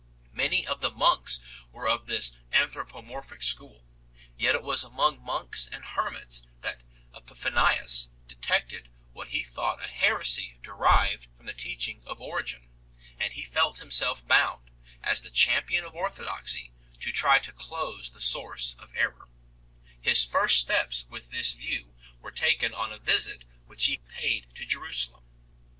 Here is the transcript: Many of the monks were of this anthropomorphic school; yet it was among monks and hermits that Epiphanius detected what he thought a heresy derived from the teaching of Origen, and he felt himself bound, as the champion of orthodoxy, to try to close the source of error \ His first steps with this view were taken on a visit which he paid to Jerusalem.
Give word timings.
Many 0.33 0.65
of 0.65 0.81
the 0.81 0.89
monks 0.89 1.39
were 1.71 1.87
of 1.87 2.07
this 2.07 2.35
anthropomorphic 2.51 3.43
school; 3.43 3.85
yet 4.35 4.55
it 4.55 4.63
was 4.63 4.83
among 4.83 5.21
monks 5.23 5.67
and 5.71 5.85
hermits 5.85 6.47
that 6.61 6.81
Epiphanius 7.13 8.09
detected 8.27 8.89
what 9.13 9.27
he 9.27 9.43
thought 9.43 9.79
a 9.79 9.85
heresy 9.87 10.57
derived 10.63 11.27
from 11.37 11.45
the 11.45 11.53
teaching 11.53 12.01
of 12.07 12.19
Origen, 12.19 12.67
and 13.19 13.33
he 13.33 13.43
felt 13.45 13.77
himself 13.77 14.27
bound, 14.27 14.71
as 15.03 15.21
the 15.21 15.29
champion 15.29 15.85
of 15.85 15.93
orthodoxy, 15.93 16.71
to 16.99 17.11
try 17.11 17.37
to 17.37 17.51
close 17.51 18.09
the 18.09 18.19
source 18.19 18.75
of 18.79 18.95
error 18.97 19.29
\ 19.69 20.01
His 20.09 20.25
first 20.25 20.59
steps 20.59 21.05
with 21.11 21.29
this 21.29 21.53
view 21.53 21.93
were 22.19 22.31
taken 22.31 22.73
on 22.73 22.91
a 22.91 22.97
visit 22.97 23.45
which 23.67 23.85
he 23.85 23.99
paid 23.99 24.47
to 24.55 24.65
Jerusalem. 24.65 25.25